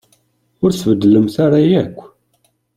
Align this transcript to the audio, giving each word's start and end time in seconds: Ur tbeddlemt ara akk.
Ur 0.63 0.71
tbeddlemt 0.73 1.35
ara 1.45 1.59
akk. 1.83 1.97